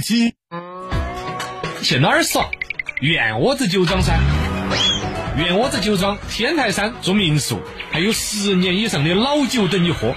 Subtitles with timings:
[0.00, 0.34] 七。
[1.82, 2.48] 去哪儿耍？
[3.00, 4.18] 袁窝子酒庄噻！
[5.36, 10.14] 袁窝子酒庄天台山住民宿，还有十年以上的老酒等你喝。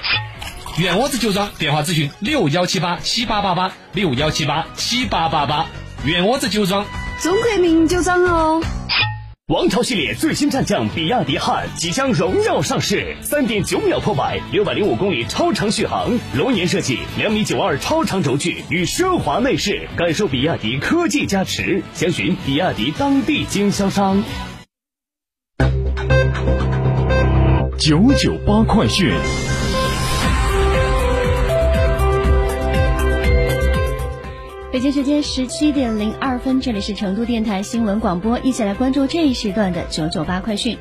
[0.77, 5.65] 袁窝子酒庄电话咨询六幺七八七八八八六幺七八七八八八。
[6.05, 6.85] 袁窝子酒庄，
[7.21, 8.63] 中国名酒庄哦。
[9.49, 21.81] 王朝系列最新战将比亚迪汉即将荣耀上市，三点九秒破百，六百零五公里超长续航，龙年设计，两米九二超长轴距与奢华内饰，感受比亚迪科技加持。
[21.95, 24.23] 详询比亚迪当地经销商。
[27.79, 29.11] 九九八快讯。
[34.79, 40.77] 北京时间十七点零二分，这里是成都电台新闻广播，一起来关注这一时段的九九八快讯。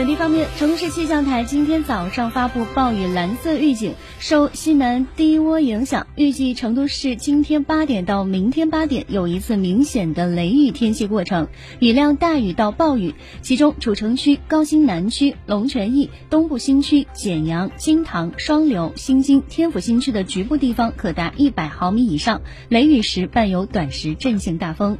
[0.00, 11.48] 本地方面，成都市气象台今天早上发布暴雨蓝色预警，受西南低涡影响，预计成都市今天八点到明天八点有一次明显的雷雨天气过程，
[11.80, 22.40] 雨量大雨到暴雨，其中主城区、高新南区、龙泉驿、东部新区、简阳、金堂、双流、新津、天府新区的局部地方可达一百毫米以上，
[22.70, 24.96] 雷雨时伴有短时阵性大风。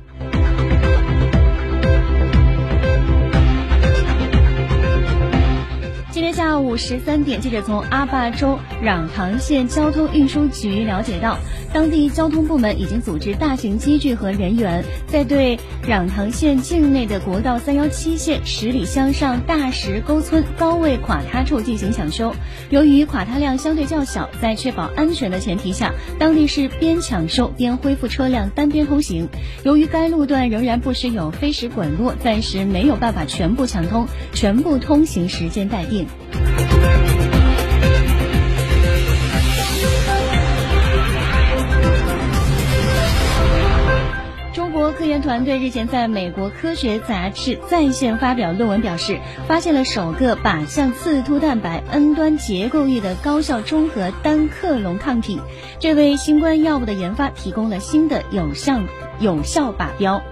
[6.60, 11.38] 午十三点，记者从阿坝州壤塘县交通运输局了解到，
[11.72, 22.34] 当地交通部门已经组织大型机具和人员，在对壤塘县境内的国道三幺七线十里乡上大石沟村高位垮塌处进行抢修。
[22.70, 29.28] 由于垮塌量相对较小，在确保安全的前提下，当地是边抢修边恢复车辆单边通行。
[29.62, 36.06] 由于该路段仍然不时有飞石滚落，暂时没有办法全部抢通，全部通行时间待定。
[44.52, 55.40] 中国科研团队日前在美国科学杂志在线发表论文，表示发现了首个靶向刺突蛋白 N 端结构域的高效中和单克隆抗体，
[55.78, 58.80] 这为新冠药物的研发提供了新的有效
[59.18, 60.22] 有效靶标。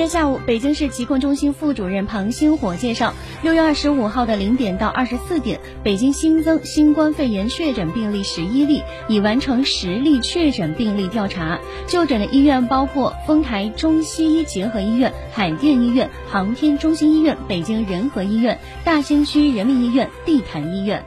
[0.00, 3.12] 天下午，北京市疾控中心副主任庞星火介绍，
[3.42, 11.60] 六月二十五号的零点到二十四点，北京新增新冠肺炎确诊病例十一例，已完成十例确诊病例调查。
[11.86, 21.04] 就诊的医院包括丰台中西医结合医院、海淀医院、航天中心医院、北京仁和医院、大兴区人民医院、地坛医院。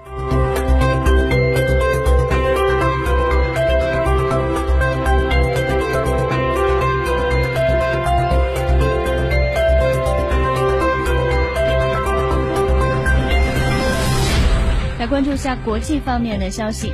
[15.36, 16.92] 下国际方面的消息。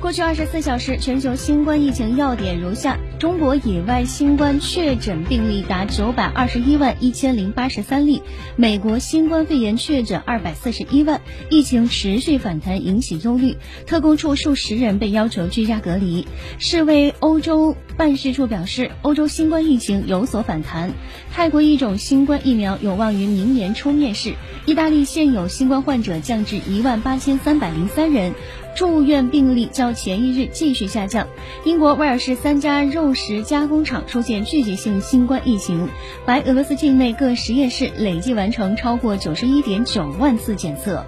[0.00, 8.22] 过去二十四小时，全球新冠疫情要点如下：中国以外新冠确诊病例达九百二十一万一千零八十三例；
[8.56, 11.20] 美国新冠肺炎确诊二百四十一万，
[11.50, 13.56] 疫情持续反弹引起忧虑。
[13.86, 16.26] 特工处数十人被要求居家隔离。
[16.58, 20.90] 世卫欧洲办事处表示，欧洲新冠疫情有所反弹。
[21.34, 24.36] 泰国一种新冠疫苗有望于明年初面世。
[24.64, 28.32] 意大利现有新冠患者降至一万八千三百零三人。
[28.74, 31.28] 住院病例较前一日继续下降。
[31.66, 35.86] 英国威尔士三家肉食加工厂出现聚集性新冠疫情。
[36.24, 41.04] 白俄罗斯境内各实验室累计完成超过九十一点九万次检测。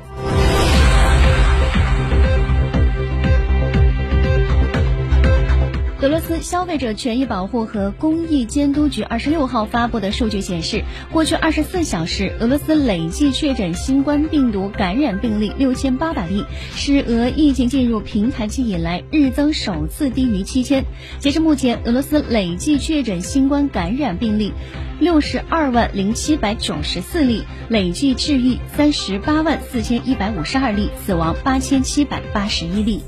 [6.02, 10.82] 俄罗斯消费者权益保护和公益监督局二十六号发布的数据显示，
[11.12, 16.44] 过去二十四小时，俄罗斯累计确诊新冠病毒感染病例六千八百例，
[16.75, 20.84] 是俄疫情进入平台期以来日增首次低于七千。
[21.20, 24.52] 截至目前，俄罗斯累计确诊新冠感染病例
[24.98, 33.02] 六十二万零七百九十四例，累计治愈三十八万四千一百五十二例，死亡八千七百八十一例。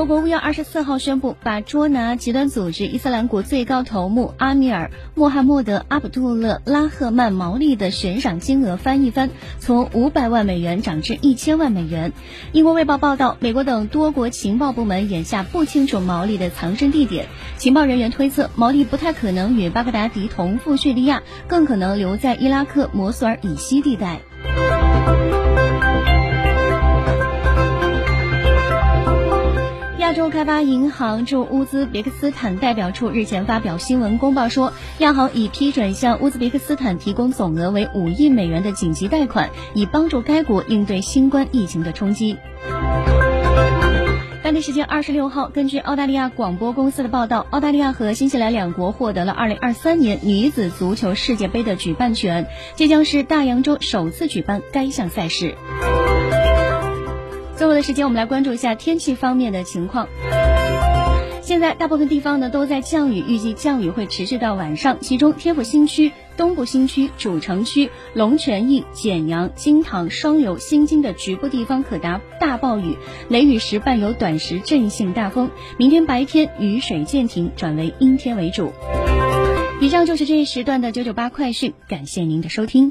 [0.00, 12.14] 国国务院二十四号宣布，把捉拿极端组织伊斯兰国最高头目阿米尔·穆罕默德·阿卜杜勒·拉赫曼·毛利的悬赏金额翻一番，从五百万美元涨至一千万美元。
[12.52, 17.26] 英国卫报报道，美国等多国情报部门眼下不清楚毛利的藏身地点，
[17.58, 24.22] 情报人员推测，毛利不太可能与巴格达迪同赴叙利亚，更可能留在伊拉克摩苏尔以西地带。
[30.10, 42.36] 亚洲开发银行驻乌兹别克斯坦代表处日前发表新闻公报说，央行已批准向乌兹别克斯坦提供总额为五亿美元的紧急贷款，以帮助该国应对新冠疫情的冲击。
[44.42, 55.54] 当地时间二十六号，根据澳大利亚广播公司的报道，澳大利亚和新西兰两国获得了二零二三年女子足球世界杯的举办权，这将是大洋洲首次举办该项赛事。
[57.60, 60.08] 最后的时间，我们来关注一下天气方面的情况。
[61.42, 64.96] 现在大部分地方呢都在降雨，预计降雨会持续到晚上。
[65.02, 72.96] 其中，天府新区、东部新区、主城区、龙泉驿、简阳、金堂、双流、新津的局部地方可达大暴雨，
[73.28, 75.50] 雷雨时伴有短时阵性大风。
[75.76, 78.72] 明天白天雨水渐停，转为阴天为主。
[79.82, 82.90] 以上就是这一时段的九九八快讯，感谢您的收听。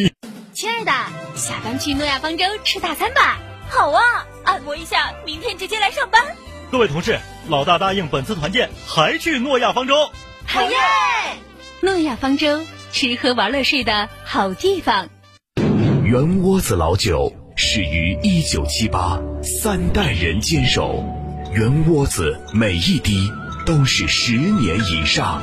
[0.61, 0.91] 亲爱的，
[1.35, 3.39] 下班去诺亚方舟吃大餐吧。
[3.67, 4.03] 好啊，
[4.43, 6.21] 按摩一下，明天直接来上班。
[6.71, 9.95] 各位同事，老大答应本次团建还去诺亚方舟。
[10.45, 10.77] 好耶！
[11.79, 15.09] 诺亚方舟，吃喝玩乐睡的好地方。
[16.03, 21.03] 圆窝子老酒始于一九七八，三代人坚守，
[21.51, 23.31] 圆窝子每一滴
[23.65, 25.41] 都是十年以上。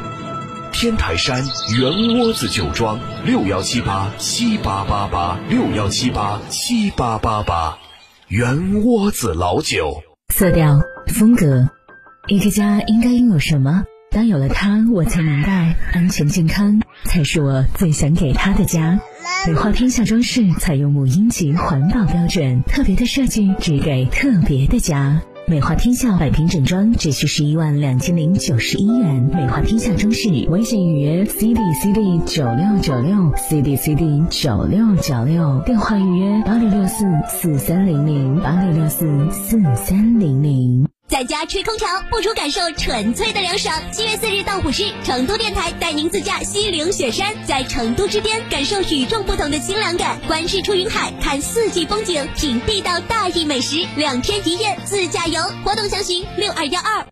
[0.81, 1.45] 天台山
[1.77, 7.77] 圆窝子酒庄六幺七八七八八八六幺七八七八八八，
[8.29, 10.05] 圆窝子老酒。
[10.33, 11.69] 色调、风格，
[12.29, 13.83] 一个家应该拥有什么？
[14.13, 19.01] 当有了它，我才明白，安全健康才是我最想给他的家。
[19.49, 25.23] 美化天下装饰采用母婴级环保标准，特别的设计只给特别的家。
[25.51, 29.31] 美化天下百平整装只需十一万两千零九十一元。
[29.33, 40.87] 美化天下装饰微信预约 C D C D 九六九六 C D C D 九六九六，电话预约八六六四四三零零八六六四四三零零。
[41.09, 43.75] 在家吹空调，不如感受纯粹的凉爽。
[43.91, 55.43] 七月四日到五日，成都电台带您自驾西岭雪山，在成都之巅感受与众不同的清凉感，观日出云海，看四季风景，品地道大邑美食，两天一夜自驾游。
[55.65, 57.07] 活动详询六二幺二。